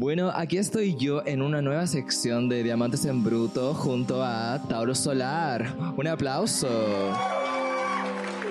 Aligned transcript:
Bueno, 0.00 0.30
aquí 0.32 0.58
estoy 0.58 0.94
yo 0.94 1.26
en 1.26 1.42
una 1.42 1.60
nueva 1.60 1.84
sección 1.88 2.48
de 2.48 2.62
Diamantes 2.62 3.04
en 3.04 3.24
Bruto 3.24 3.74
junto 3.74 4.22
a 4.22 4.62
Tauro 4.68 4.94
Solar. 4.94 5.74
Un 5.96 6.06
aplauso. 6.06 6.68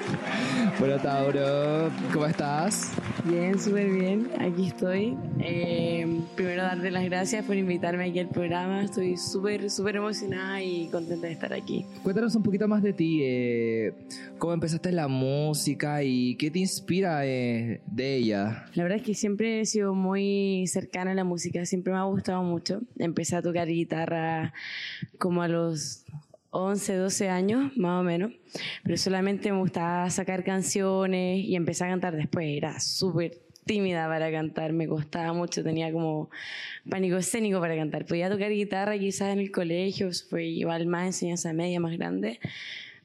Bueno, 0.80 0.98
Tauro, 1.00 1.90
¿cómo 2.14 2.28
estás? 2.28 2.92
Bien, 3.24 3.60
súper 3.60 3.90
bien. 3.90 4.30
Aquí 4.40 4.68
estoy. 4.68 5.18
Eh, 5.40 6.22
primero 6.36 6.62
darte 6.62 6.92
las 6.92 7.04
gracias 7.06 7.44
por 7.46 7.56
invitarme 7.56 8.06
aquí 8.06 8.20
al 8.20 8.30
programa. 8.30 8.84
Estoy 8.84 9.18
súper, 9.18 9.72
súper 9.72 9.96
emocionada 9.96 10.62
y 10.62 10.88
contenta 10.90 11.26
de 11.26 11.34
estar 11.34 11.52
aquí. 11.54 11.84
Cuéntanos 12.04 12.36
un 12.36 12.44
poquito 12.44 12.68
más 12.68 12.84
de 12.84 12.94
ti. 12.94 13.22
eh, 13.24 13.94
¿Cómo 14.38 14.54
empezaste 14.54 14.92
la 14.92 15.08
música 15.08 16.04
y 16.04 16.36
qué 16.36 16.52
te 16.52 16.60
inspira 16.60 17.26
eh, 17.26 17.82
de 17.88 18.16
ella? 18.18 18.66
La 18.76 18.84
verdad 18.84 19.00
es 19.00 19.04
que 19.04 19.16
siempre 19.16 19.62
he 19.62 19.66
sido 19.66 19.96
muy 19.96 20.68
cercana 20.68 21.12
a 21.12 21.16
la 21.16 21.24
música. 21.24 21.66
Siempre 21.66 21.92
me 21.92 21.98
ha 22.00 22.04
gustado 22.04 22.44
mucho. 22.44 22.82
Empecé 23.00 23.36
a 23.36 23.42
tocar 23.42 23.68
guitarra 23.68 24.54
como 25.18 25.42
a 25.42 25.48
los 25.48 26.06
11, 26.60 26.96
12 26.96 27.30
años, 27.30 27.78
más 27.78 28.02
o 28.02 28.04
menos, 28.04 28.34
pero 28.84 28.98
solamente 28.98 29.52
me 29.52 29.60
gustaba 29.60 30.10
sacar 30.10 30.44
canciones 30.44 31.46
y 31.46 31.56
empecé 31.56 31.84
a 31.86 31.90
cantar 31.90 32.16
después. 32.16 32.48
Era 32.48 32.80
súper 32.80 33.44
tímida 33.66 34.08
para 34.08 34.32
cantar, 34.32 34.74
me 34.74 34.88
costaba 34.88 35.34
mucho, 35.34 35.64
tenía 35.64 35.92
como 35.92 36.32
pánico 36.90 37.18
escénico 37.18 37.60
para 37.60 37.76
cantar. 37.76 38.08
Podía 38.08 38.28
tocar 38.28 38.52
guitarra 38.52 38.98
quizás 38.98 39.34
en 39.34 39.40
el 39.40 39.52
colegio, 39.52 40.10
fue 40.30 40.46
igual 40.46 40.88
más 40.88 41.06
enseñanza 41.06 41.54
media, 41.54 41.80
más 41.80 41.96
grande, 41.96 42.40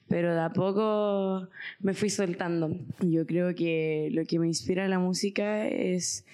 pero 0.08 0.34
de 0.34 0.40
a 0.40 0.50
poco 0.50 1.46
me 1.80 1.92
fui 1.92 2.08
soltando. 2.08 2.74
Yo 3.00 3.26
creo 3.26 3.54
que 3.54 4.08
lo 4.12 4.24
que 4.24 4.38
me 4.38 4.46
inspira 4.46 4.88
la 4.88 4.98
música 4.98 5.68
es 5.68 6.24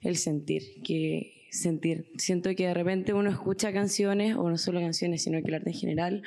el 0.00 0.16
sentir, 0.16 0.80
que 0.84 1.37
sentir. 1.50 2.06
Siento 2.16 2.54
que 2.54 2.66
de 2.66 2.74
repente 2.74 3.12
uno 3.12 3.30
escucha 3.30 3.72
canciones, 3.72 4.36
o 4.36 4.48
no 4.50 4.58
solo 4.58 4.80
canciones, 4.80 5.22
sino 5.22 5.40
que 5.42 5.48
el 5.48 5.54
arte 5.54 5.70
en 5.70 5.76
general, 5.76 6.22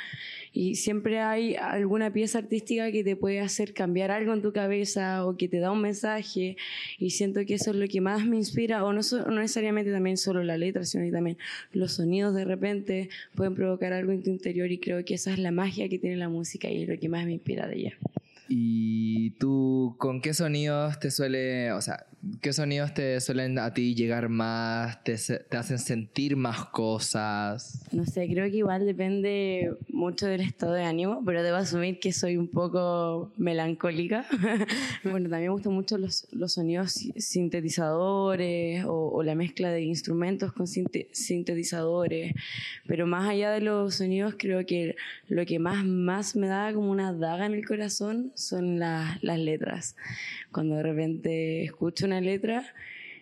y 0.54 0.76
siempre 0.76 1.20
hay 1.20 1.56
alguna 1.56 2.12
pieza 2.12 2.40
artística 2.40 2.92
que 2.92 3.04
te 3.04 3.16
puede 3.16 3.40
hacer 3.40 3.74
cambiar 3.74 4.12
algo 4.12 4.34
en 4.34 4.42
tu 4.42 4.52
cabeza 4.52 5.26
o 5.26 5.38
que 5.38 5.48
te 5.48 5.60
da 5.60 5.72
un 5.72 5.82
mensaje, 5.82 6.58
y 6.98 7.10
siento 7.12 7.46
que 7.46 7.56
eso 7.56 7.72
es 7.72 7.78
lo 7.78 7.88
que 7.88 8.02
más 8.02 8.26
me 8.26 8.38
inspira, 8.38 8.84
o 8.84 8.94
no, 8.94 9.02
no 9.28 9.40
necesariamente 9.40 9.92
también 9.92 10.18
solo 10.18 10.44
la 10.44 10.58
letra, 10.58 10.84
sino 10.84 11.10
también 11.12 11.38
los 11.72 11.94
sonidos 11.94 12.36
de 12.36 12.46
repente 12.46 13.10
pueden 13.36 13.56
provocar 13.56 13.94
algo 13.94 14.12
en 14.12 14.24
tu 14.24 14.30
interior, 14.30 14.72
y 14.72 14.78
creo 14.78 15.04
que 15.06 15.14
esa 15.14 15.32
es 15.32 15.40
la 15.40 15.52
magia 15.52 15.88
que 15.90 16.00
tiene 16.00 16.18
la 16.18 16.30
música 16.30 16.70
y 16.70 16.84
es 16.84 16.90
lo 16.90 17.00
que 17.00 17.10
más 17.10 17.26
me 17.26 17.34
inspira 17.34 17.68
de 17.68 17.76
ella. 17.76 17.98
¿Y 18.54 19.32
tú 19.40 19.96
con 19.98 20.20
qué 20.20 20.34
sonidos 20.34 21.00
te 21.00 21.10
suele, 21.10 21.72
o 21.72 21.82
sea, 21.82 22.06
qué 22.42 22.52
sonidos 22.52 22.94
te 22.94 23.22
suelen 23.22 23.58
a 23.58 23.74
ti 23.74 23.96
llegar 23.96 24.28
más, 24.28 25.02
te, 25.06 25.16
te 25.16 25.56
hacen 25.58 25.80
sentir 25.80 26.36
más 26.36 26.66
cosas? 26.66 27.82
No 27.94 28.06
sé, 28.06 28.28
creo 28.28 28.52
que 28.52 28.58
igual 28.58 28.86
depende 28.86 29.72
mucho 29.88 30.28
del 30.28 30.42
estado 30.42 30.74
de 30.74 30.84
ánimo, 30.84 31.24
pero 31.26 31.44
debo 31.44 31.56
asumir 31.56 32.00
que 32.00 32.12
soy 32.12 32.36
un 32.36 32.50
poco 32.50 33.32
melancólica. 33.38 34.26
bueno, 35.06 35.30
también 35.30 35.44
me 35.44 35.54
gustan 35.54 35.74
mucho 35.74 35.98
los, 35.98 36.28
los 36.32 36.52
sonidos 36.52 36.92
si- 36.92 37.14
sintetizadores 37.16 38.84
o, 38.84 39.12
o 39.14 39.24
la 39.24 39.34
mezcla 39.36 39.72
de 39.72 39.82
instrumentos 39.84 40.52
con 40.52 40.68
sinte- 40.68 41.08
sintetizadores, 41.14 42.34
pero 42.86 43.08
más 43.08 43.30
allá 43.30 43.50
de 43.52 43.62
los 43.62 43.96
sonidos, 43.96 44.36
creo 44.38 44.66
que 44.66 44.98
lo 45.30 45.46
que 45.46 45.58
más, 45.58 45.86
más 45.86 46.36
me 46.36 46.48
da 46.48 46.74
como 46.74 46.92
una 46.92 47.14
daga 47.14 47.46
en 47.46 47.54
el 47.54 47.66
corazón 47.66 48.34
son 48.44 48.80
las, 48.80 49.22
las 49.24 49.40
letras. 49.40 49.96
Cuando 50.52 50.76
de 50.76 50.84
repente 50.84 51.64
escucho 51.64 52.06
una 52.06 52.22
letra 52.22 52.74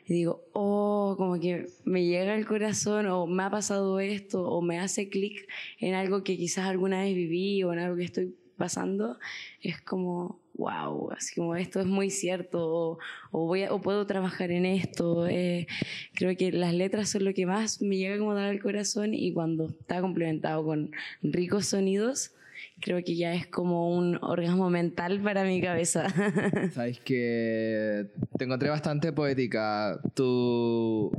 y 0.06 0.14
digo, 0.14 0.44
oh, 0.54 1.14
como 1.18 1.40
que 1.40 1.68
me 1.86 2.06
llega 2.06 2.34
al 2.34 2.46
corazón 2.46 3.06
o 3.08 3.28
me 3.28 3.44
ha 3.44 3.52
pasado 3.52 4.00
esto 4.00 4.44
o 4.44 4.62
me 4.62 4.80
hace 4.80 5.08
clic 5.10 5.48
en 5.80 5.94
algo 5.94 6.24
que 6.24 6.36
quizás 6.36 6.66
alguna 6.66 7.02
vez 7.02 7.14
viví 7.14 7.62
o 7.64 7.74
en 7.74 7.80
algo 7.80 7.96
que 7.96 8.06
estoy 8.06 8.36
pasando, 8.58 9.18
es 9.62 9.82
como, 9.82 10.40
wow, 10.56 11.12
así 11.12 11.34
como 11.36 11.56
esto 11.56 11.80
es 11.80 11.86
muy 11.86 12.10
cierto 12.10 12.68
o, 12.68 13.00
o 13.32 13.46
voy 13.46 13.64
o 13.64 13.82
puedo 13.82 14.06
trabajar 14.06 14.52
en 14.52 14.66
esto. 14.66 15.28
eh, 15.28 15.66
creo 16.14 16.36
que 16.36 16.52
las 16.52 16.74
letras 16.74 17.10
son 17.10 17.24
lo 17.26 17.34
que 17.34 17.46
más 17.46 17.82
me 17.82 17.98
llega 17.98 18.16
a 18.32 18.34
dar 18.34 18.50
al 18.50 18.62
corazón 18.62 19.14
y 19.14 19.32
cuando 19.34 19.68
está 19.68 20.02
complementado 20.02 20.64
con 20.64 20.92
ricos 21.24 21.68
sonidos, 21.68 22.34
creo 22.82 23.04
que 23.04 23.16
ya 23.16 23.34
es 23.34 23.48
como 23.48 23.96
un 23.96 24.18
orgasmo 24.22 24.70
mental 24.70 25.22
para 25.22 25.44
mi 25.44 25.62
cabeza. 25.62 26.08
Sabes 26.74 27.00
que 27.00 28.08
te 28.38 28.46
encontré 28.46 28.70
bastante 28.70 29.12
poética. 29.14 30.00
Tú, 30.14 31.12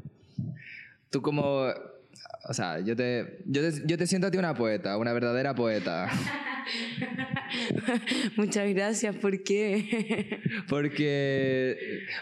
tú 1.10 1.22
como, 1.22 1.66
o 2.48 2.54
sea, 2.54 2.80
yo 2.80 2.96
te, 2.96 3.38
yo 3.46 3.62
te, 3.62 3.86
yo 3.86 3.98
te 3.98 4.06
siento 4.06 4.28
a 4.28 4.30
ti 4.30 4.38
una 4.38 4.54
poeta, 4.54 4.96
una 4.96 5.12
verdadera 5.12 5.54
poeta. 5.54 6.08
Muchas 8.36 8.72
gracias, 8.72 9.16
¿por 9.16 9.42
qué? 9.42 10.40
Porque 10.68 11.76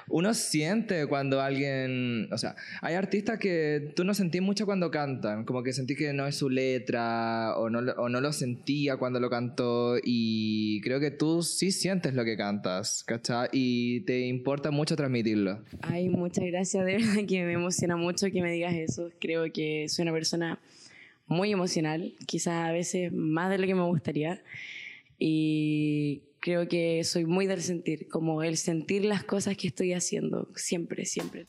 uno 0.08 0.34
siente 0.34 1.06
cuando 1.06 1.40
alguien, 1.40 2.28
o 2.32 2.38
sea, 2.38 2.56
hay 2.80 2.94
artistas 2.94 3.38
que 3.38 3.92
tú 3.94 4.04
no 4.04 4.14
sentís 4.14 4.42
mucho 4.42 4.66
cuando 4.66 4.90
cantan, 4.90 5.44
como 5.44 5.62
que 5.62 5.72
sentí 5.72 5.94
que 5.94 6.12
no 6.12 6.26
es 6.26 6.36
su 6.36 6.48
letra 6.48 7.56
o 7.56 7.70
no, 7.70 7.80
o 7.92 8.08
no 8.08 8.20
lo 8.20 8.32
sentía 8.32 8.96
cuando 8.96 9.20
lo 9.20 9.30
cantó 9.30 9.96
y 10.02 10.80
creo 10.82 11.00
que 11.00 11.10
tú 11.10 11.42
sí 11.42 11.72
sientes 11.72 12.14
lo 12.14 12.24
que 12.24 12.36
cantas, 12.36 13.04
¿cachai? 13.04 13.48
Y 13.52 14.00
te 14.00 14.20
importa 14.20 14.70
mucho 14.70 14.96
transmitirlo. 14.96 15.62
Ay, 15.82 16.08
muchas 16.08 16.44
gracias, 16.44 16.84
de 16.84 16.96
verdad 16.96 17.26
que 17.26 17.44
me 17.44 17.52
emociona 17.52 17.96
mucho 17.96 18.30
que 18.30 18.42
me 18.42 18.52
digas 18.52 18.74
eso. 18.74 19.10
Creo 19.20 19.52
que 19.52 19.87
soy 19.88 20.04
una 20.04 20.12
persona 20.12 20.60
muy 21.26 21.52
emocional, 21.52 22.14
quizás 22.26 22.68
a 22.68 22.72
veces 22.72 23.12
más 23.12 23.50
de 23.50 23.58
lo 23.58 23.66
que 23.66 23.74
me 23.74 23.84
gustaría. 23.84 24.42
Y 25.18 26.22
creo 26.40 26.68
que 26.68 27.04
soy 27.04 27.24
muy 27.24 27.46
del 27.46 27.62
sentir, 27.62 28.08
como 28.08 28.42
el 28.42 28.56
sentir 28.56 29.04
las 29.04 29.24
cosas 29.24 29.56
que 29.56 29.68
estoy 29.68 29.92
haciendo, 29.92 30.48
siempre, 30.54 31.04
siempre. 31.04 31.46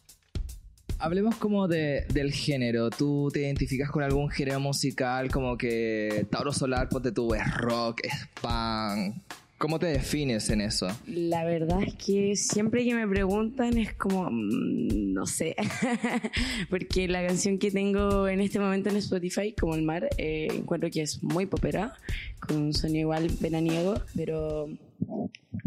Hablemos 0.97 1.37
como 1.37 1.69
de, 1.69 2.05
del 2.13 2.33
género. 2.33 2.89
¿Tú 2.89 3.29
te 3.31 3.39
identificas 3.39 3.89
con 3.89 4.03
algún 4.03 4.29
género 4.29 4.59
musical 4.59 5.31
como 5.31 5.57
que 5.57 6.27
Tauro 6.29 6.51
Solar, 6.51 6.89
ponte 6.89 7.13
tú, 7.13 7.33
es 7.33 7.53
rock, 7.55 8.01
es 8.03 8.27
punk? 8.41 9.15
¿Cómo 9.59 9.77
te 9.77 9.87
defines 9.87 10.49
en 10.51 10.61
eso? 10.61 10.87
La 11.05 11.43
verdad 11.43 11.83
es 11.83 11.93
que 11.95 12.37
siempre 12.37 12.85
que 12.85 12.95
me 12.95 13.05
preguntan 13.05 13.77
es 13.77 13.93
como, 13.93 14.29
mm, 14.31 15.11
no 15.11 15.25
sé, 15.25 15.53
porque 16.69 17.09
la 17.09 17.27
canción 17.27 17.59
que 17.59 17.69
tengo 17.69 18.29
en 18.29 18.39
este 18.39 18.57
momento 18.57 18.87
en 18.87 18.95
Spotify, 18.95 19.51
como 19.51 19.75
El 19.75 19.81
Mar, 19.81 20.07
eh, 20.17 20.47
encuentro 20.49 20.89
que 20.89 21.01
es 21.01 21.21
muy 21.21 21.45
popera, 21.45 21.93
con 22.39 22.55
un 22.55 22.73
sonido 22.73 23.01
igual 23.01 23.29
veraniego, 23.41 23.95
pero 24.15 24.69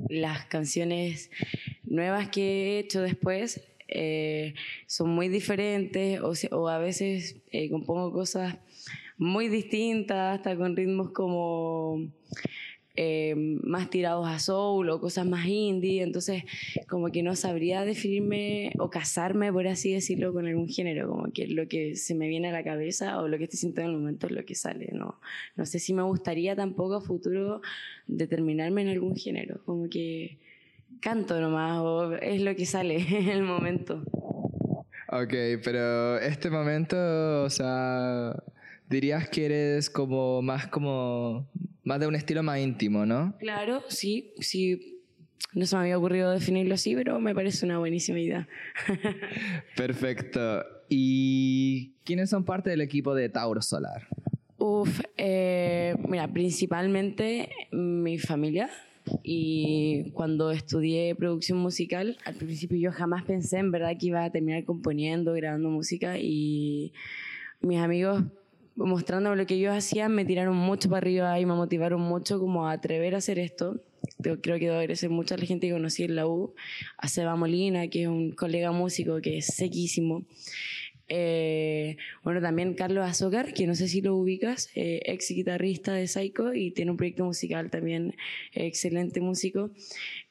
las 0.08 0.47
canciones 0.47 1.31
nuevas 1.84 2.31
que 2.31 2.42
he 2.42 2.78
hecho 2.78 3.02
después 3.02 3.60
eh, 3.88 4.54
son 4.86 5.10
muy 5.10 5.28
diferentes 5.28 6.19
o, 6.50 6.69
a 6.70 6.78
veces 6.78 7.36
eh, 7.50 7.69
compongo 7.69 8.10
cosas 8.10 8.56
muy 9.19 9.48
distintas, 9.48 10.38
hasta 10.38 10.56
con 10.56 10.76
ritmos 10.76 11.10
como 11.10 12.10
eh, 12.94 13.34
más 13.36 13.88
tirados 13.88 14.28
a 14.28 14.38
soul 14.38 14.91
o 14.91 15.00
cosas 15.00 15.26
más 15.26 15.47
indie, 15.47 16.03
entonces 16.03 16.44
como 16.88 17.10
que 17.10 17.22
no 17.22 17.36
sabría 17.36 17.84
definirme 17.84 18.72
o 18.78 18.91
casarme, 18.91 19.53
por 19.53 19.66
así 19.66 19.92
decirlo, 19.92 20.32
con 20.32 20.47
algún 20.47 20.69
género, 20.69 21.08
como 21.08 21.32
que 21.32 21.47
lo 21.47 21.69
que 21.69 21.97
se 21.97 22.14
me 22.14 22.28
viene 22.28 22.48
a 22.48 22.52
la 22.52 22.64
cabeza 22.64 23.20
o 23.20 23.28
lo 23.28 23.38
que 23.38 23.44
estoy 23.44 23.58
sintiendo 23.58 23.91
en 23.91 23.97
el 23.97 24.00
momento 24.00 24.26
es 24.26 24.32
lo 24.32 24.44
que 24.44 24.54
sale, 24.54 24.91
no, 24.92 25.19
no 25.56 25.66
sé 25.66 25.78
si 25.78 25.94
me 25.94 26.02
gustaría 26.02 26.54
tampoco 26.54 26.97
a 26.97 27.00
futuro 27.00 27.62
determinarme 28.06 28.82
en 28.82 28.88
algún 28.88 29.16
género, 29.16 29.62
como 29.64 29.88
que 29.88 30.38
canto 31.00 31.41
nomás 31.41 31.81
o 31.81 32.14
es 32.16 32.42
lo 32.42 32.54
que 32.54 32.66
sale 32.66 32.97
en 33.19 33.28
el 33.28 33.42
momento. 33.42 34.04
Ok, 35.08 35.34
pero 35.62 36.19
este 36.19 36.48
momento, 36.48 37.44
o 37.44 37.50
sea, 37.50 38.34
dirías 38.88 39.28
que 39.28 39.44
eres 39.44 39.90
como 39.90 40.40
más 40.40 40.69
como 40.69 41.50
más 41.84 42.00
de 42.00 42.06
un 42.06 42.14
estilo 42.14 42.43
más 42.43 42.58
íntimo, 42.58 43.06
¿no? 43.06 43.34
Claro, 43.38 43.82
sí, 43.88 44.32
sí. 44.38 45.00
No 45.55 45.67
se 45.67 45.76
me 45.76 45.82
había 45.82 45.99
ocurrido 45.99 46.31
definirlo 46.31 46.75
así, 46.75 46.94
pero 46.94 47.20
me 47.20 47.34
parece 47.34 47.67
una 47.67 47.79
buenísima 47.79 48.20
idea. 48.20 48.49
Perfecto. 49.76 50.64
¿Y 50.88 51.94
quiénes 52.05 52.31
son 52.31 52.44
parte 52.44 52.70
del 52.70 52.81
equipo 52.81 53.14
de 53.14 53.29
Tauro 53.29 53.61
Solar? 53.61 54.06
Uf, 54.58 55.00
eh, 55.17 55.96
mira, 56.08 56.32
principalmente 56.32 57.50
mi 57.73 58.19
familia. 58.19 58.70
Y 59.25 60.11
cuando 60.12 60.52
estudié 60.52 61.14
producción 61.17 61.58
musical, 61.58 62.17
al 62.25 62.35
principio 62.35 62.78
yo 62.78 62.93
jamás 62.93 63.25
pensé 63.25 63.58
en 63.58 63.73
verdad 63.73 63.96
que 63.99 64.06
iba 64.06 64.25
a 64.25 64.31
terminar 64.31 64.64
componiendo, 64.64 65.32
grabando 65.32 65.69
música. 65.69 66.19
Y 66.19 66.93
mis 67.61 67.78
amigos, 67.78 68.23
mostrándome 68.76 69.36
lo 69.36 69.46
que 69.46 69.54
ellos 69.54 69.74
hacían, 69.74 70.14
me 70.14 70.24
tiraron 70.24 70.56
mucho 70.56 70.88
para 70.88 70.98
arriba 70.98 71.38
y 71.38 71.46
me 71.46 71.54
motivaron 71.54 72.00
mucho 72.00 72.38
como 72.38 72.66
a 72.66 72.72
atrever 72.72 73.14
a 73.14 73.19
hacer 73.19 73.38
esto. 73.38 73.80
Yo 74.19 74.40
creo 74.40 74.58
que 74.58 74.66
debo 74.66 74.78
agradecer 74.78 75.10
mucho 75.10 75.34
a 75.34 75.38
la 75.38 75.46
gente 75.46 75.69
que 75.69 75.72
conocí 75.72 76.04
en 76.04 76.16
la 76.16 76.26
U, 76.26 76.54
a 76.96 77.08
Seba 77.08 77.36
Molina, 77.36 77.88
que 77.88 78.02
es 78.02 78.08
un 78.08 78.32
colega 78.32 78.72
músico 78.72 79.20
que 79.20 79.38
es 79.38 79.46
sequísimo. 79.46 80.24
Eh, 81.08 81.96
bueno, 82.22 82.40
también 82.40 82.75
Carlos 82.75 83.04
Azócar, 83.04 83.52
que 83.52 83.66
no 83.66 83.75
sé 83.75 83.88
si 83.88 84.00
lo 84.00 84.16
ubicas, 84.16 84.70
eh, 84.75 85.00
ex 85.04 85.28
guitarrista 85.31 85.93
de 85.93 86.06
Psycho 86.06 86.54
y 86.54 86.70
tiene 86.70 86.90
un 86.90 86.96
proyecto 86.96 87.25
musical 87.25 87.70
también, 87.70 88.14
excelente 88.52 89.20
músico. 89.20 89.70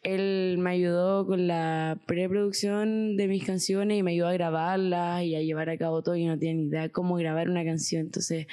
Él 0.03 0.57
me 0.59 0.71
ayudó 0.71 1.27
con 1.27 1.47
la 1.47 1.99
preproducción 2.07 3.17
de 3.17 3.27
mis 3.27 3.43
canciones 3.43 3.99
y 3.99 4.03
me 4.03 4.11
ayudó 4.11 4.29
a 4.29 4.33
grabarlas 4.33 5.23
y 5.23 5.35
a 5.35 5.41
llevar 5.41 5.69
a 5.69 5.77
cabo 5.77 6.01
todo. 6.01 6.15
Y 6.15 6.25
no 6.25 6.39
tenía 6.39 6.55
ni 6.55 6.67
idea 6.67 6.89
cómo 6.89 7.15
grabar 7.17 7.49
una 7.49 7.63
canción. 7.63 8.01
Entonces, 8.01 8.47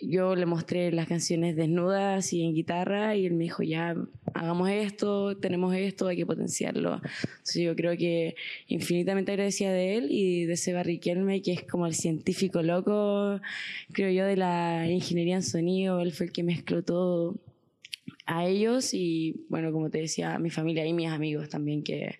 yo 0.00 0.36
le 0.36 0.46
mostré 0.46 0.92
las 0.92 1.08
canciones 1.08 1.56
desnudas 1.56 2.32
y 2.32 2.44
en 2.44 2.54
guitarra 2.54 3.16
y 3.16 3.26
él 3.26 3.34
me 3.34 3.44
dijo, 3.44 3.62
ya, 3.62 3.96
hagamos 4.32 4.70
esto, 4.70 5.36
tenemos 5.36 5.74
esto, 5.74 6.06
hay 6.06 6.16
que 6.16 6.26
potenciarlo. 6.26 7.00
Entonces 7.22 7.62
yo 7.62 7.74
creo 7.74 7.96
que 7.96 8.36
infinitamente 8.68 9.32
agradecía 9.32 9.72
de 9.72 9.96
él 9.96 10.06
y 10.10 10.44
de 10.44 10.52
ese 10.52 10.80
Riquelme, 10.82 11.42
que 11.42 11.52
es 11.52 11.64
como 11.64 11.86
el 11.86 11.94
científico 11.94 12.62
loco, 12.62 13.40
creo 13.92 14.10
yo, 14.10 14.24
de 14.24 14.36
la 14.36 14.88
ingeniería 14.88 15.34
en 15.34 15.42
sonido, 15.42 16.00
él 16.00 16.12
fue 16.12 16.26
el 16.26 16.32
que 16.32 16.44
mezcló 16.44 16.82
todo 16.82 17.36
a 18.26 18.46
ellos 18.46 18.94
y, 18.94 19.44
bueno, 19.48 19.72
como 19.72 19.90
te 19.90 19.98
decía, 19.98 20.34
a 20.34 20.38
mi 20.38 20.50
familia 20.50 20.86
y 20.86 20.92
mis 20.92 21.08
amigos 21.08 21.48
también 21.48 21.82
que 21.82 22.18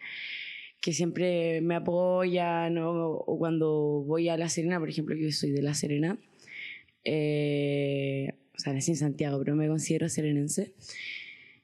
que 0.80 0.92
siempre 0.92 1.60
me 1.60 1.74
apoyan, 1.74 2.78
o 2.78 3.36
cuando 3.38 4.04
voy 4.06 4.28
a 4.28 4.36
La 4.36 4.48
Serena, 4.48 4.78
por 4.78 4.88
ejemplo, 4.88 5.16
yo 5.16 5.30
soy 5.32 5.50
de 5.50 5.60
La 5.60 5.74
Serena, 5.74 6.16
eh, 7.10 8.34
o 8.54 8.60
sea, 8.60 8.72
nací 8.72 8.90
en 8.90 8.96
Santiago, 8.96 9.38
pero 9.38 9.56
me 9.56 9.66
considero 9.66 10.08
serenense. 10.08 10.74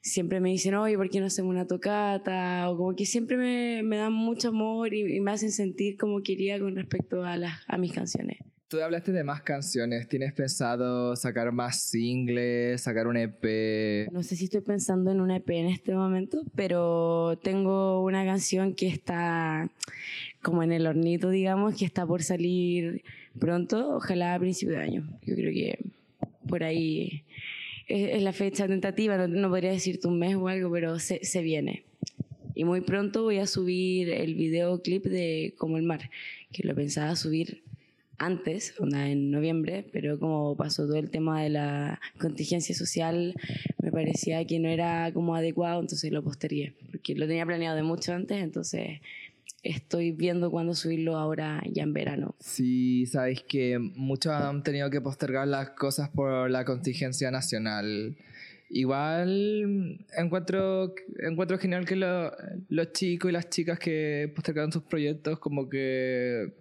Siempre 0.01 0.39
me 0.39 0.49
dicen, 0.49 0.75
oye, 0.75 0.97
¿por 0.97 1.09
qué 1.09 1.19
no 1.19 1.27
hacemos 1.27 1.51
una 1.51 1.67
tocata? 1.67 2.69
O 2.69 2.77
como 2.77 2.95
que 2.95 3.05
siempre 3.05 3.37
me, 3.37 3.83
me 3.83 3.97
dan 3.97 4.13
mucho 4.13 4.49
amor 4.49 4.93
y, 4.93 5.19
me 5.19 5.31
hacen 5.31 5.51
sentir 5.51 5.97
como 5.97 6.21
quería 6.21 6.59
con 6.59 6.75
respecto 6.75 7.23
a, 7.23 7.37
las, 7.37 7.59
a 7.67 7.77
mis 7.77 7.91
canciones. 7.91 8.37
Tú 8.67 8.81
hablaste 8.81 9.11
de 9.11 9.23
más 9.23 9.41
canciones. 9.43 10.07
¿Tienes 10.07 10.33
pensado 10.33 11.15
sacar 11.15 11.51
más 11.51 11.81
singles, 11.81 12.81
sacar 12.81 13.07
un 13.07 13.17
EP? 13.17 14.09
No 14.11 14.23
sé 14.23 14.35
si 14.35 14.45
estoy 14.45 14.61
pensando 14.61 15.11
en 15.11 15.21
un 15.21 15.31
EP 15.31 15.49
en 15.51 15.67
este 15.67 15.93
momento, 15.93 16.41
pero 16.55 17.37
tengo 17.43 18.03
una 18.03 18.25
canción 18.25 18.73
que 18.73 18.87
está 18.87 19.69
como 20.41 20.63
en 20.63 20.71
el 20.71 20.87
hornito, 20.87 21.29
digamos, 21.29 21.75
que 21.75 21.85
está 21.85 22.05
por 22.07 22.23
salir 22.23 23.03
pronto, 23.39 23.95
ojalá 23.95 24.35
a 24.35 24.39
principio 24.39 24.75
de 24.75 24.81
año. 24.81 25.09
Yo 25.25 25.35
creo 25.35 25.51
que 25.51 25.79
por 26.47 26.63
ahí 26.63 27.23
es, 27.87 28.21
la 28.21 28.33
fecha 28.33 28.67
tentativa, 28.67 29.27
no, 29.27 29.49
podría 29.49 29.71
decirte 29.71 30.07
un 30.07 30.19
mes 30.19 30.35
o 30.35 30.47
algo, 30.47 30.71
pero 30.71 30.99
se, 30.99 31.23
se 31.23 31.41
viene. 31.41 31.83
Y 32.53 32.63
muy 32.63 32.81
pronto 32.81 33.23
voy 33.23 33.39
a 33.39 33.47
subir 33.47 34.09
el 34.09 34.35
videoclip 34.35 35.05
de 35.05 35.53
Como 35.57 35.77
el 35.77 35.83
Mar, 35.83 36.09
que 36.51 36.63
lo 36.65 36.73
pensaba 36.73 37.15
subir 37.15 37.61
antes, 38.17 38.73
en 38.79 39.31
noviembre, 39.31 39.85
pero 39.91 40.19
como 40.19 40.55
pasó 40.55 40.85
todo 40.85 40.97
el 40.97 41.09
tema 41.09 41.43
de 41.43 41.49
la 41.49 41.99
contingencia 42.17 42.73
social, 42.73 43.35
me 43.81 43.91
parecía 43.91 44.45
que 44.45 44.59
no 44.59 44.69
era 44.69 45.11
como 45.13 45.35
adecuado, 45.35 45.81
entonces 45.81 46.11
lo 46.11 46.23
postergué, 46.23 46.73
porque 46.91 47.15
lo 47.15 47.27
tenía 47.27 47.45
planeado 47.45 47.75
de 47.75 47.83
mucho 47.83 48.13
antes, 48.13 48.41
entonces 48.41 49.01
estoy 49.65 50.11
viendo 50.11 50.51
cuándo 50.51 50.73
subirlo 50.75 51.17
ahora 51.17 51.61
ya 51.71 51.83
en 51.83 51.93
verano. 51.93 52.35
Sí, 52.39 53.05
sabéis 53.07 53.43
que 53.43 53.79
muchos 53.79 54.31
han 54.31 54.63
tenido 54.63 54.89
que 54.89 55.01
postergar 55.01 55.47
las 55.47 55.71
cosas 55.71 56.09
por 56.09 56.49
la 56.49 56.63
contingencia 56.63 57.31
nacional. 57.31 58.15
Igual 58.69 60.05
encuentro, 60.17 60.93
encuentro 61.19 61.57
genial 61.57 61.85
que 61.85 61.95
los 61.95 62.91
chicos 62.93 63.29
y 63.29 63.33
las 63.33 63.49
chicas 63.49 63.79
que 63.79 64.31
postergaron 64.35 64.71
sus 64.71 64.83
proyectos 64.83 65.39
como 65.39 65.69
que 65.69 66.53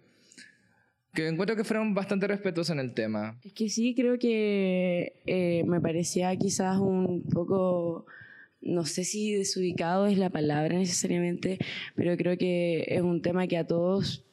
que 1.14 1.28
encuentro 1.28 1.54
que 1.54 1.62
fueron 1.62 1.94
bastante 1.94 2.26
respetuosos 2.26 2.72
en 2.72 2.80
el 2.80 2.92
tema. 2.92 3.38
Es 3.44 3.52
que 3.52 3.68
sí, 3.68 3.94
creo 3.94 4.18
que 4.18 5.22
eh, 5.26 5.62
me 5.64 5.80
parecía 5.80 6.34
quizás 6.36 6.78
un 6.78 7.22
poco 7.32 8.06
no 8.64 8.84
sé 8.86 9.04
si 9.04 9.34
desubicado 9.34 10.06
es 10.06 10.18
la 10.18 10.30
palabra 10.30 10.76
necesariamente, 10.76 11.58
pero 11.94 12.16
creo 12.16 12.36
que 12.36 12.84
es 12.88 13.02
un 13.02 13.22
tema 13.22 13.46
que 13.46 13.58
a 13.58 13.66
todos, 13.66 14.24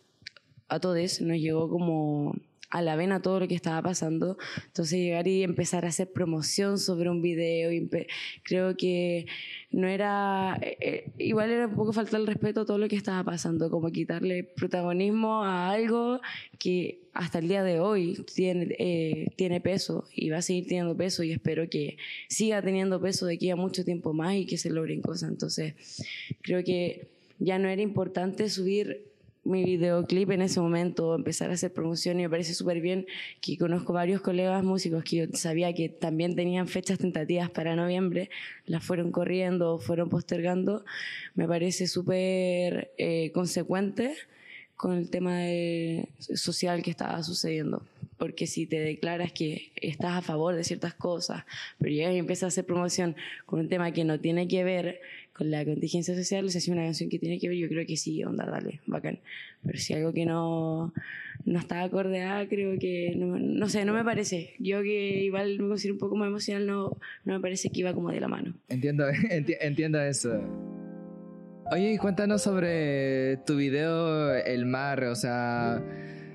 a 0.67 0.79
todos 0.79 1.21
nos 1.21 1.37
llegó 1.37 1.69
como 1.69 2.35
a 2.71 2.81
la 2.81 2.95
vena 2.95 3.21
todo 3.21 3.39
lo 3.39 3.47
que 3.47 3.55
estaba 3.55 3.81
pasando. 3.81 4.37
Entonces 4.65 4.99
llegar 4.99 5.27
y 5.27 5.43
empezar 5.43 5.85
a 5.85 5.89
hacer 5.89 6.11
promoción 6.11 6.79
sobre 6.79 7.09
un 7.09 7.21
video, 7.21 7.69
creo 8.43 8.75
que 8.75 9.27
no 9.71 9.87
era, 9.87 10.57
eh, 10.61 10.77
eh, 10.79 11.11
igual 11.17 11.51
era 11.51 11.67
un 11.67 11.75
poco 11.75 11.93
falta 11.93 12.17
el 12.17 12.27
respeto 12.27 12.61
a 12.61 12.65
todo 12.65 12.77
lo 12.77 12.87
que 12.87 12.95
estaba 12.95 13.23
pasando, 13.23 13.69
como 13.69 13.91
quitarle 13.91 14.43
protagonismo 14.43 15.43
a 15.43 15.69
algo 15.69 16.21
que 16.59 16.99
hasta 17.13 17.39
el 17.39 17.49
día 17.49 17.63
de 17.63 17.79
hoy 17.79 18.25
tiene, 18.33 18.75
eh, 18.79 19.27
tiene 19.35 19.59
peso 19.59 20.05
y 20.15 20.29
va 20.29 20.37
a 20.37 20.41
seguir 20.41 20.67
teniendo 20.67 20.95
peso 20.95 21.23
y 21.23 21.31
espero 21.31 21.69
que 21.69 21.97
siga 22.29 22.61
teniendo 22.61 23.01
peso 23.01 23.25
de 23.25 23.35
aquí 23.35 23.49
a 23.49 23.55
mucho 23.57 23.83
tiempo 23.83 24.13
más 24.13 24.35
y 24.35 24.45
que 24.45 24.57
se 24.57 24.69
logren 24.69 25.01
cosas. 25.01 25.29
Entonces 25.29 25.75
creo 26.41 26.63
que 26.63 27.07
ya 27.39 27.59
no 27.59 27.67
era 27.67 27.81
importante 27.81 28.49
subir 28.49 29.10
mi 29.43 29.63
videoclip 29.63 30.31
en 30.31 30.43
ese 30.43 30.59
momento, 30.59 31.15
empezar 31.15 31.49
a 31.49 31.53
hacer 31.53 31.73
promoción 31.73 32.19
y 32.19 32.23
me 32.23 32.29
parece 32.29 32.53
súper 32.53 32.79
bien 32.79 33.07
que 33.41 33.57
conozco 33.57 33.93
varios 33.93 34.21
colegas 34.21 34.63
músicos 34.63 35.03
que 35.03 35.15
yo 35.17 35.25
sabía 35.33 35.73
que 35.73 35.89
también 35.89 36.35
tenían 36.35 36.67
fechas 36.67 36.99
tentativas 36.99 37.49
para 37.49 37.75
noviembre, 37.75 38.29
las 38.65 38.83
fueron 38.83 39.11
corriendo, 39.11 39.79
fueron 39.79 40.09
postergando, 40.09 40.85
me 41.33 41.47
parece 41.47 41.87
súper 41.87 42.91
eh, 42.97 43.31
consecuente 43.33 44.15
con 44.81 44.93
el 44.93 45.09
tema 45.09 45.41
social 46.17 46.81
que 46.81 46.89
estaba 46.89 47.21
sucediendo. 47.21 47.83
Porque 48.17 48.47
si 48.47 48.65
te 48.65 48.79
declaras 48.79 49.31
que 49.31 49.71
estás 49.75 50.13
a 50.13 50.21
favor 50.21 50.55
de 50.55 50.63
ciertas 50.63 50.95
cosas, 50.95 51.43
pero 51.77 51.91
llegas 51.91 52.13
y 52.13 52.17
empiezas 52.17 52.43
a 52.43 52.47
hacer 52.47 52.65
promoción 52.65 53.15
con 53.45 53.59
un 53.59 53.69
tema 53.69 53.91
que 53.91 54.03
no 54.03 54.19
tiene 54.19 54.47
que 54.47 54.63
ver 54.63 55.01
con 55.41 55.49
la 55.49 55.65
contingencia 55.65 56.13
social, 56.13 56.47
si 56.51 56.59
hace 56.59 56.71
una 56.71 56.83
canción 56.83 57.09
que 57.09 57.17
tiene 57.17 57.39
que 57.39 57.49
ver, 57.49 57.57
yo 57.57 57.67
creo 57.67 57.83
que 57.87 57.97
sí, 57.97 58.23
onda, 58.23 58.45
dale, 58.45 58.79
bacán. 58.85 59.17
Pero 59.63 59.79
si 59.79 59.95
algo 59.95 60.13
que 60.13 60.23
no, 60.23 60.93
no 61.45 61.59
está 61.59 61.81
acorde 61.81 62.21
a, 62.21 62.47
creo 62.47 62.77
que, 62.77 63.15
no, 63.17 63.39
no, 63.39 63.67
sé, 63.67 63.83
no 63.83 63.93
me 63.95 64.03
parece. 64.03 64.53
Yo 64.59 64.83
que 64.83 65.23
igual 65.23 65.57
me 65.57 65.69
considero 65.69 65.95
un 65.95 65.99
poco 65.99 66.15
más 66.15 66.27
emocional, 66.27 66.67
no, 66.67 66.95
no 67.25 67.33
me 67.33 67.39
parece 67.39 67.71
que 67.71 67.79
iba 67.79 67.91
como 67.95 68.11
de 68.11 68.19
la 68.19 68.27
mano. 68.27 68.53
Entiendo, 68.69 69.05
entiendo 69.31 69.99
eso. 69.99 70.39
Oye, 71.71 71.97
cuéntanos 71.97 72.43
sobre 72.43 73.37
tu 73.37 73.55
video 73.55 74.35
El 74.35 74.67
Mar, 74.67 75.05
o 75.05 75.15
sea, 75.15 75.83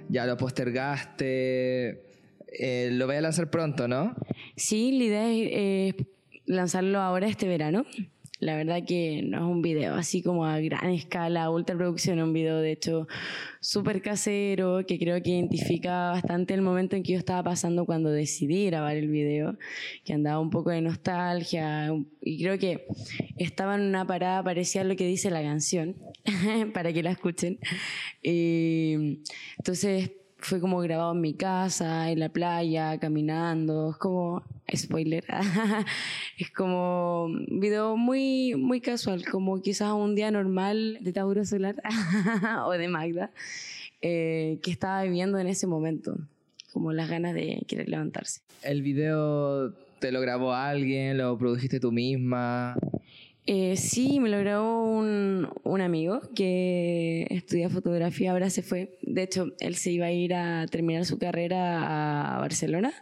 ya 0.08 0.26
lo 0.26 0.36
postergaste, 0.36 2.02
eh, 2.58 2.90
lo 2.90 3.06
voy 3.06 3.14
a 3.14 3.20
lanzar 3.20 3.50
pronto, 3.50 3.86
¿no? 3.86 4.16
Sí, 4.56 4.98
la 4.98 5.04
idea 5.04 5.30
es 5.30 5.94
lanzarlo 6.44 6.98
ahora 6.98 7.28
este 7.28 7.46
verano. 7.46 7.84
La 8.38 8.56
verdad 8.56 8.82
que 8.86 9.22
no 9.22 9.38
es 9.38 9.42
un 9.44 9.62
video 9.62 9.94
así 9.94 10.22
como 10.22 10.44
a 10.44 10.60
gran 10.60 10.90
escala, 10.90 11.50
ultra 11.50 11.76
producción, 11.76 12.20
un 12.20 12.32
video 12.32 12.58
de 12.58 12.72
hecho 12.72 13.06
súper 13.60 14.02
casero 14.02 14.84
que 14.86 14.98
creo 14.98 15.22
que 15.22 15.30
identifica 15.30 16.10
bastante 16.10 16.54
el 16.54 16.62
momento 16.62 16.96
en 16.96 17.02
que 17.02 17.12
yo 17.12 17.18
estaba 17.18 17.42
pasando 17.42 17.86
cuando 17.86 18.10
decidí 18.10 18.66
grabar 18.66 18.96
el 18.96 19.08
video, 19.08 19.56
que 20.04 20.12
andaba 20.12 20.38
un 20.38 20.50
poco 20.50 20.70
de 20.70 20.82
nostalgia 20.82 21.92
y 22.20 22.42
creo 22.42 22.58
que 22.58 22.86
estaba 23.38 23.76
en 23.76 23.82
una 23.82 24.06
parada 24.06 24.42
parecía 24.42 24.84
lo 24.84 24.96
que 24.96 25.06
dice 25.06 25.30
la 25.30 25.42
canción, 25.42 25.96
para 26.74 26.92
que 26.92 27.02
la 27.02 27.12
escuchen. 27.12 27.58
Y, 28.22 29.22
entonces 29.58 30.12
fue 30.38 30.60
como 30.60 30.78
grabado 30.80 31.12
en 31.12 31.20
mi 31.20 31.34
casa, 31.34 32.10
en 32.10 32.20
la 32.20 32.28
playa, 32.28 32.98
caminando, 32.98 33.90
es 33.90 33.96
como, 33.96 34.44
spoiler, 34.74 35.24
es 36.38 36.50
como 36.50 37.24
un 37.24 37.60
video 37.60 37.96
muy, 37.96 38.54
muy 38.56 38.80
casual, 38.80 39.24
como 39.24 39.60
quizás 39.62 39.92
un 39.92 40.14
día 40.14 40.30
normal 40.30 40.98
de 41.00 41.12
Tauro 41.12 41.44
Solar 41.44 41.76
o 42.66 42.72
de 42.72 42.88
Magda, 42.88 43.30
eh, 44.02 44.58
que 44.62 44.70
estaba 44.70 45.02
viviendo 45.04 45.38
en 45.38 45.46
ese 45.46 45.66
momento, 45.66 46.16
como 46.72 46.92
las 46.92 47.08
ganas 47.08 47.34
de 47.34 47.62
querer 47.66 47.88
levantarse. 47.88 48.40
¿El 48.62 48.82
video 48.82 49.72
te 49.98 50.12
lo 50.12 50.20
grabó 50.20 50.52
alguien, 50.52 51.18
lo 51.18 51.38
produjiste 51.38 51.80
tú 51.80 51.92
misma? 51.92 52.76
Eh, 53.46 53.76
sí, 53.76 54.18
me 54.18 54.28
lo 54.28 54.38
grabó 54.38 54.90
un, 54.90 55.48
un, 55.62 55.80
amigo 55.80 56.20
que 56.34 57.28
estudia 57.30 57.70
fotografía, 57.70 58.32
ahora 58.32 58.50
se 58.50 58.62
fue. 58.62 58.98
De 59.02 59.22
hecho, 59.22 59.52
él 59.60 59.76
se 59.76 59.92
iba 59.92 60.06
a 60.06 60.10
ir 60.10 60.34
a 60.34 60.66
terminar 60.66 61.04
su 61.04 61.16
carrera 61.16 62.34
a 62.34 62.40
Barcelona. 62.40 62.92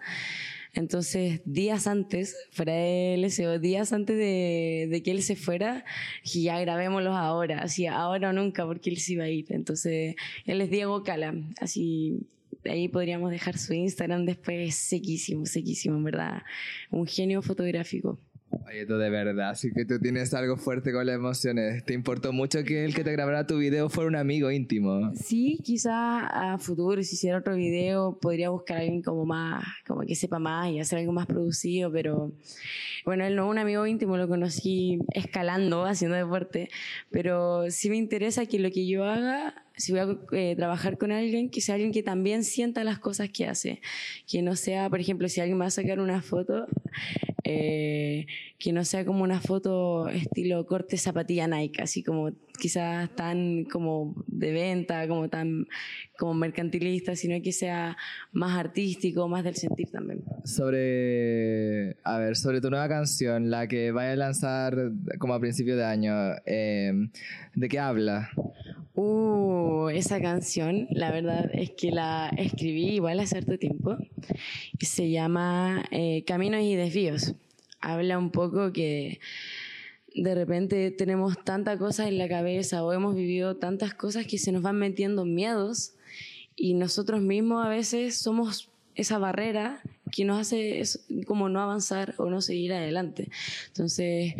Entonces, 0.75 1.41
días 1.45 1.87
antes, 1.87 2.37
de 2.57 3.17
LSO, 3.19 3.59
días 3.59 3.93
antes 3.93 4.17
de, 4.17 5.03
que 5.05 5.11
él 5.13 5.23
se 5.23 5.37
fuera, 5.37 5.85
dije, 6.25 6.43
ya 6.43 6.61
grabémoslos 6.61 7.15
ahora, 7.15 7.61
así 7.61 7.87
ahora 7.87 8.31
o 8.31 8.33
nunca, 8.33 8.67
porque 8.67 8.91
él 8.91 8.99
se 8.99 9.13
iba 9.13 9.25
a 9.25 9.29
ir. 9.29 9.47
Entonces, 9.51 10.17
él 10.47 10.61
es 10.61 10.71
Diego 10.71 11.03
Cala, 11.05 11.35
así 11.61 12.27
ahí 12.65 12.89
podríamos 12.89 13.31
dejar 13.31 13.59
su 13.59 13.73
Instagram 13.75 14.25
después, 14.25 14.75
sequísimo, 14.75 15.47
sequísimo, 15.47 15.97
en 15.97 16.05
verdad. 16.05 16.43
Un 16.91 17.07
genio 17.07 17.43
fotográfico. 17.43 18.19
Oye, 18.51 18.87
tú 18.87 18.97
de 18.97 19.11
verdad, 19.11 19.51
así 19.51 19.71
que 19.73 19.85
tú 19.85 19.99
tienes 19.99 20.33
algo 20.35 20.57
fuerte 20.57 20.93
con 20.93 21.07
las 21.07 21.17
emociones. 21.17 21.85
¿Te 21.85 21.93
importó 21.93 22.33
mucho 22.33 22.63
que 22.65 22.85
el 22.85 22.95
que 22.95 23.05
te 23.05 23.13
grabara 23.13 23.47
tu 23.47 23.59
video 23.59 23.89
fuera 23.89 24.09
un 24.09 24.17
amigo 24.17 24.51
íntimo? 24.51 25.13
Sí, 25.15 25.59
quizá 25.63 26.53
a 26.53 26.59
futuro, 26.59 27.03
si 27.03 27.15
hiciera 27.15 27.39
otro 27.39 27.57
video, 27.57 28.19
podría 28.21 28.51
buscar 28.51 28.79
a 28.79 28.81
alguien 28.81 29.03
como 29.03 29.25
más, 29.27 29.65
como 29.87 30.03
que 30.03 30.15
sepa 30.15 30.39
más 30.39 30.71
y 30.71 30.81
hacer 30.81 30.99
algo 31.01 31.13
más 31.13 31.27
producido, 31.27 31.93
pero 31.93 32.33
bueno, 33.05 33.25
él 33.25 33.37
no 33.37 33.47
es 33.47 33.51
un 33.51 33.59
amigo 33.59 33.87
íntimo, 33.87 34.17
lo 34.17 34.29
conocí 34.29 34.99
escalando, 35.13 35.85
haciendo 35.85 36.17
deporte, 36.17 36.69
pero 37.11 37.71
sí 37.71 37.91
me 37.91 37.97
interesa 37.97 38.47
que 38.47 38.59
lo 38.59 38.71
que 38.71 38.87
yo 38.87 39.05
haga 39.05 39.55
si 39.77 39.93
voy 39.93 40.01
a 40.01 40.19
eh, 40.33 40.55
trabajar 40.57 40.99
con 40.99 41.11
alguien, 41.11 41.51
que 41.51 41.61
sea 41.61 41.75
alguien 41.75 41.93
que 41.93 42.03
también 42.03 42.45
sienta 42.45 42.85
las 42.85 42.99
cosas 42.99 43.29
que 43.31 43.47
hace. 43.47 43.81
Que 44.31 44.41
no 44.41 44.55
sea, 44.55 44.89
por 44.89 45.01
ejemplo, 45.01 45.29
si 45.29 45.41
alguien 45.41 45.61
va 45.61 45.67
a 45.67 45.71
sacar 45.71 45.99
una 45.99 46.23
foto, 46.23 46.67
eh, 47.45 48.27
que 48.59 48.73
no 48.73 48.85
sea 48.85 49.05
como 49.05 49.23
una 49.23 49.41
foto 49.41 50.09
estilo 50.09 50.67
corte 50.67 50.97
zapatilla 50.97 51.47
Nike, 51.47 51.83
así 51.83 52.03
como 52.03 52.31
quizás 52.59 53.15
tan 53.15 53.65
como 53.65 54.15
de 54.27 54.53
venta, 54.53 55.07
como 55.07 55.29
tan 55.29 55.67
como 56.19 56.35
mercantilista, 56.35 57.17
sino 57.17 57.43
que 57.43 57.53
sea 57.53 57.97
más 58.33 58.59
artístico, 58.59 59.29
más 59.29 59.45
del 59.45 59.57
sentir 59.57 59.91
también. 59.91 60.23
Sobre, 60.45 61.97
a 62.05 62.19
ver, 62.19 62.37
sobre 62.37 62.61
tu 62.61 62.71
nueva 62.71 62.89
canción, 62.89 63.51
la 63.51 63.67
que 63.67 63.93
vaya 63.93 64.13
a 64.13 64.17
lanzar 64.17 64.93
como 65.19 65.35
a 65.35 65.41
principio 65.41 65.77
de 65.77 65.85
año, 65.85 66.15
eh, 66.47 66.93
¿de 67.55 67.69
qué 67.69 67.79
habla? 67.79 68.31
Uh, 68.97 69.89
esa 69.89 70.21
canción, 70.21 70.87
la 70.91 71.11
verdad 71.11 71.51
es 71.53 71.71
que 71.71 71.91
la 71.91 72.29
escribí 72.37 72.91
igual 72.91 73.19
hace 73.19 73.33
cierto 73.33 73.59
tiempo. 73.59 73.97
Se 74.81 75.11
llama 75.11 75.85
eh, 75.91 76.23
Caminos 76.27 76.63
y 76.63 76.77
Desvíos. 76.77 77.35
Habla 77.81 78.19
un 78.19 78.31
poco 78.31 78.73
que 78.73 79.21
de 80.15 80.35
repente 80.37 80.93
tenemos 80.93 81.43
tantas 81.43 81.77
cosas 81.77 82.07
en 82.07 82.19
la 82.19 82.29
cabeza 82.29 82.85
o 82.85 82.93
hemos 82.93 83.17
vivido 83.17 83.57
tantas 83.57 83.95
cosas 83.95 84.27
que 84.27 84.39
se 84.39 84.53
nos 84.53 84.63
van 84.63 84.77
metiendo 84.77 85.25
miedos 85.25 85.95
y 86.55 86.75
nosotros 86.75 87.21
mismos 87.21 87.67
a 87.67 87.69
veces 87.69 88.17
somos 88.17 88.71
esa 88.95 89.19
barrera 89.19 89.83
que 90.13 90.25
nos 90.25 90.39
hace 90.39 90.83
como 91.27 91.49
no 91.49 91.61
avanzar 91.61 92.15
o 92.19 92.31
no 92.31 92.41
seguir 92.41 92.73
adelante. 92.73 93.29
Entonces, 93.67 94.35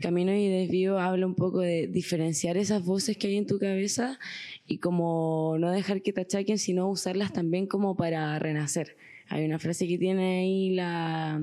Camino 0.00 0.32
y 0.32 0.48
Desvío 0.48 0.98
habla 1.00 1.26
un 1.26 1.34
poco 1.34 1.60
de 1.60 1.88
diferenciar 1.88 2.56
esas 2.56 2.84
voces 2.84 3.16
que 3.16 3.26
hay 3.26 3.36
en 3.36 3.46
tu 3.46 3.58
cabeza 3.58 4.18
y 4.66 4.78
como 4.78 5.56
no 5.58 5.72
dejar 5.72 6.02
que 6.02 6.12
te 6.12 6.20
achaquen, 6.20 6.58
sino 6.58 6.88
usarlas 6.88 7.32
también 7.32 7.66
como 7.66 7.96
para 7.96 8.38
renacer. 8.38 8.96
Hay 9.28 9.44
una 9.44 9.58
frase 9.58 9.88
que 9.88 9.98
tiene 9.98 10.38
ahí 10.40 10.70
la, 10.70 11.42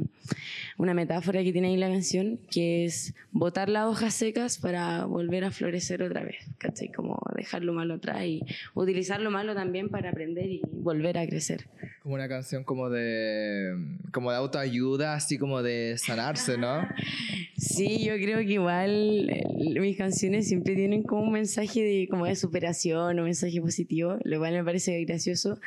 una 0.77 0.94
metáfora 0.94 1.44
que 1.44 1.51
tiene 1.51 1.70
ahí 1.70 1.77
la 1.77 1.89
canción, 1.89 2.39
que 2.51 2.86
es 2.86 3.13
botar 3.32 3.70
las 3.70 3.86
hojas 3.86 4.13
secas 4.13 4.58
para 4.58 5.05
volver 5.05 5.44
a 5.44 5.51
florecer 5.51 6.03
otra 6.03 6.24
vez, 6.24 6.38
¿cachai? 6.58 6.91
Como 6.91 7.20
dejar 7.36 7.63
lo 7.63 7.74
malo 7.74 7.96
atrás 7.96 8.24
y 8.25 8.41
utilizar 8.74 9.22
lo 9.22 9.32
malo 9.32 9.55
también 9.55 9.89
para 9.89 10.10
aprender 10.10 10.48
y 10.48 10.62
volver 10.72 11.17
a 11.17 11.25
crecer. 11.27 11.67
Como 12.03 12.15
una 12.15 12.27
canción 12.27 12.63
como 12.63 12.89
de, 12.89 13.75
como 14.12 14.32
de 14.32 14.38
autoayuda, 14.38 15.15
así 15.15 15.38
como 15.38 15.63
de 15.63 15.98
sanarse, 15.98 16.58
¿no? 16.58 16.88
Sí, 17.58 18.03
yo 18.03 18.15
creo 18.15 18.39
que 18.39 18.53
igual 18.53 19.29
eh, 19.29 19.79
mis 19.79 19.98
canciones 19.98 20.48
siempre 20.48 20.75
tienen 20.75 21.03
como 21.03 21.24
un 21.24 21.32
mensaje 21.32 21.82
de, 21.82 22.08
como 22.10 22.25
de 22.25 22.36
superación 22.36 23.17
o 23.17 23.24
mensaje 23.24 23.62
positivo, 23.62 24.17
lo 24.24 24.39
cual 24.39 24.53
me 24.53 24.63
parece 24.63 25.03
gracioso, 25.05 25.60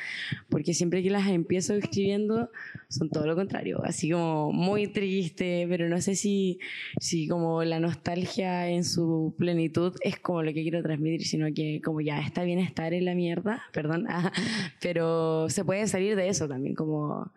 porque 0.50 0.74
siempre 0.74 1.02
que 1.02 1.08
las 1.08 1.26
empiezo 1.28 1.74
escribiendo 1.74 2.50
son 2.88 3.08
todo 3.08 3.26
lo 3.26 3.34
contrario, 3.34 3.82
así 3.84 4.10
como 4.10 4.52
muy 4.52 4.86
triste, 4.98 5.66
pero 5.68 5.88
no 5.88 6.00
sé 6.00 6.16
si, 6.16 6.58
si 7.00 7.28
como 7.28 7.62
la 7.62 7.78
nostalgia 7.78 8.68
en 8.68 8.84
su 8.84 9.34
plenitud 9.38 9.94
es 10.00 10.18
como 10.18 10.42
lo 10.42 10.52
que 10.52 10.62
quiero 10.62 10.82
transmitir, 10.82 11.24
sino 11.24 11.46
que 11.54 11.80
como 11.84 12.00
ya 12.00 12.20
está 12.20 12.42
bien 12.42 12.58
estar 12.58 12.92
en 12.92 13.04
la 13.04 13.14
mierda, 13.14 13.62
perdón, 13.72 14.06
pero 14.80 15.48
se 15.48 15.64
puede 15.64 15.86
salir 15.86 16.16
de 16.16 16.28
eso 16.28 16.48
también, 16.48 16.74
como 16.74 17.32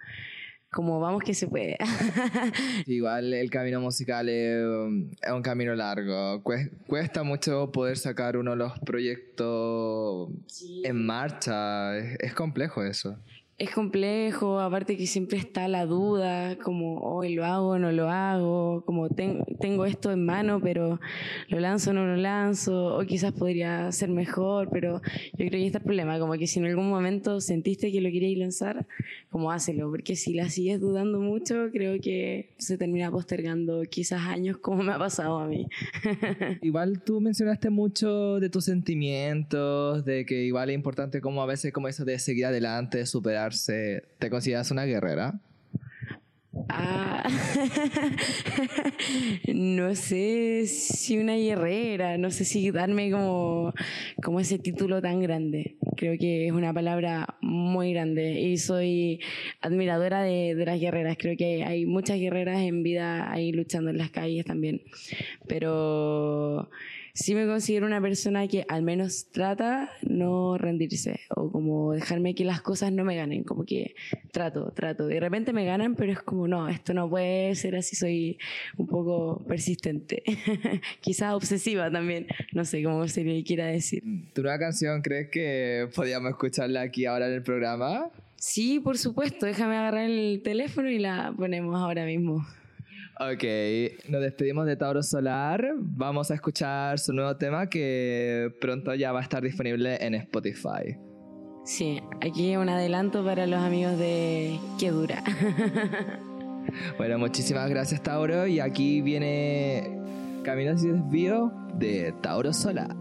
como 0.71 1.01
vamos 1.01 1.21
que 1.23 1.33
se 1.33 1.47
puede. 1.47 1.77
Igual 2.87 3.33
el 3.33 3.49
camino 3.49 3.81
musical 3.81 4.29
es, 4.29 4.63
un 4.63 5.41
camino 5.43 5.75
largo. 5.75 6.41
Cuesta 6.87 7.23
mucho 7.23 7.73
poder 7.73 7.97
sacar 7.97 8.37
uno 8.37 8.51
de 8.51 8.57
los 8.57 8.79
proyectos 8.79 10.29
en 10.85 11.05
marcha. 11.05 11.97
es 11.97 12.33
complejo 12.33 12.85
eso 12.85 13.17
es 13.61 13.69
complejo, 13.69 14.59
aparte 14.59 14.97
que 14.97 15.05
siempre 15.05 15.37
está 15.37 15.67
la 15.67 15.85
duda, 15.85 16.57
como 16.57 16.97
hoy 17.01 17.35
lo 17.35 17.45
hago 17.45 17.77
no 17.77 17.91
lo 17.91 18.09
hago, 18.09 18.83
como 18.87 19.07
tengo 19.09 19.85
esto 19.85 20.11
en 20.11 20.25
mano, 20.25 20.59
pero 20.59 20.99
lo 21.47 21.59
lanzo 21.59 21.93
no 21.93 22.07
lo 22.07 22.15
lanzo, 22.15 22.97
o 22.97 23.05
quizás 23.05 23.33
podría 23.33 23.91
ser 23.91 24.09
mejor, 24.09 24.69
pero 24.71 24.99
yo 25.33 25.45
creo 25.45 25.51
que 25.51 25.67
está 25.67 25.77
el 25.77 25.83
problema, 25.83 26.17
como 26.17 26.33
que 26.33 26.47
si 26.47 26.57
en 26.57 26.65
algún 26.65 26.89
momento 26.89 27.39
sentiste 27.39 27.91
que 27.91 28.01
lo 28.01 28.09
queríais 28.09 28.39
lanzar, 28.39 28.87
como 29.29 29.51
hácelo, 29.51 29.91
porque 29.91 30.15
si 30.15 30.33
la 30.33 30.49
sigues 30.49 30.81
dudando 30.81 31.19
mucho, 31.19 31.69
creo 31.71 32.01
que 32.01 32.55
se 32.57 32.79
termina 32.79 33.11
postergando 33.11 33.83
quizás 33.83 34.21
años 34.21 34.57
como 34.57 34.81
me 34.81 34.93
ha 34.93 34.97
pasado 34.97 35.37
a 35.37 35.45
mí. 35.45 35.67
igual 36.63 37.03
tú 37.03 37.21
mencionaste 37.21 37.69
mucho 37.69 38.39
de 38.39 38.49
tus 38.49 38.65
sentimientos, 38.65 40.03
de 40.03 40.25
que 40.25 40.45
igual 40.45 40.71
es 40.71 40.75
importante 40.75 41.21
como 41.21 41.43
a 41.43 41.45
veces 41.45 41.71
como 41.71 41.87
eso 41.87 42.05
de 42.05 42.17
seguir 42.17 42.47
adelante, 42.47 42.97
de 42.97 43.05
¿te 43.51 44.29
consideras 44.29 44.71
una 44.71 44.85
guerrera? 44.85 45.39
Ah, 46.67 47.29
no 49.53 49.95
sé 49.95 50.65
si 50.67 51.17
una 51.17 51.35
guerrera, 51.35 52.17
no 52.17 52.29
sé 52.29 52.43
si 52.43 52.71
darme 52.71 53.09
como, 53.09 53.73
como 54.21 54.39
ese 54.39 54.59
título 54.59 55.01
tan 55.01 55.21
grande. 55.21 55.77
Creo 55.95 56.17
que 56.19 56.47
es 56.47 56.51
una 56.51 56.73
palabra 56.73 57.37
muy 57.41 57.93
grande 57.93 58.41
y 58.41 58.57
soy 58.57 59.21
admiradora 59.61 60.23
de, 60.23 60.55
de 60.55 60.65
las 60.65 60.79
guerreras. 60.79 61.15
Creo 61.17 61.37
que 61.37 61.63
hay 61.63 61.85
muchas 61.85 62.19
guerreras 62.19 62.61
en 62.61 62.83
vida 62.83 63.31
ahí 63.31 63.53
luchando 63.53 63.89
en 63.89 63.97
las 63.97 64.11
calles 64.11 64.45
también. 64.45 64.81
Pero 65.47 66.69
sí 67.13 67.35
me 67.35 67.45
considero 67.45 67.85
una 67.85 68.01
persona 68.01 68.47
que 68.47 68.65
al 68.67 68.83
menos 68.83 69.27
trata 69.31 69.91
no 70.01 70.57
rendirse 70.57 71.19
o 71.35 71.51
como 71.51 71.93
dejarme 71.93 72.35
que 72.35 72.45
las 72.45 72.61
cosas 72.61 72.91
no 72.91 73.03
me 73.03 73.15
ganen, 73.15 73.43
como 73.43 73.65
que 73.65 73.95
trato, 74.31 74.71
trato. 74.71 75.07
De 75.07 75.19
repente 75.19 75.53
me 75.53 75.65
ganan, 75.65 75.95
pero 75.95 76.11
es 76.11 76.21
como, 76.21 76.47
no, 76.47 76.67
esto 76.69 76.93
no 76.93 77.09
puede 77.09 77.55
ser 77.55 77.75
así, 77.75 77.95
soy 77.95 78.37
un 78.77 78.87
poco 78.87 79.43
persistente, 79.47 80.23
quizás 81.01 81.33
obsesiva 81.33 81.91
también, 81.91 82.27
no 82.53 82.65
sé 82.65 82.83
cómo 82.83 83.07
se 83.07 83.23
le 83.23 83.43
quiera 83.43 83.65
decir. 83.65 84.03
¿Tu 84.33 84.41
nueva 84.41 84.59
canción 84.59 85.01
crees 85.01 85.29
que 85.29 85.87
podíamos 85.95 86.31
escucharla 86.31 86.81
aquí 86.81 87.05
ahora 87.05 87.27
en 87.27 87.33
el 87.33 87.43
programa? 87.43 88.09
Sí, 88.37 88.79
por 88.79 88.97
supuesto, 88.97 89.45
déjame 89.45 89.77
agarrar 89.77 90.09
el 90.09 90.41
teléfono 90.43 90.89
y 90.89 90.97
la 90.97 91.31
ponemos 91.37 91.75
ahora 91.75 92.05
mismo. 92.05 92.45
Ok, 93.19 93.43
nos 94.09 94.21
despedimos 94.21 94.65
de 94.65 94.75
Tauro 94.75 95.03
Solar. 95.03 95.73
Vamos 95.77 96.31
a 96.31 96.35
escuchar 96.35 96.97
su 96.97 97.13
nuevo 97.13 97.35
tema 97.37 97.67
que 97.69 98.51
pronto 98.59 98.95
ya 98.95 99.11
va 99.11 99.19
a 99.19 99.23
estar 99.23 99.43
disponible 99.43 99.97
en 100.03 100.15
Spotify. 100.15 100.97
Sí, 101.63 102.01
aquí 102.21 102.55
un 102.55 102.69
adelanto 102.69 103.23
para 103.23 103.45
los 103.45 103.59
amigos 103.59 103.97
de 103.99 104.59
Qué 104.79 104.89
Dura. 104.89 105.23
bueno, 106.97 107.19
muchísimas 107.19 107.69
gracias 107.69 108.01
Tauro 108.01 108.47
y 108.47 108.59
aquí 108.59 109.01
viene 109.01 109.99
Caminos 110.43 110.83
y 110.83 110.87
Desvío 110.87 111.51
de 111.75 112.13
Tauro 112.21 112.53
Solar. 112.53 113.00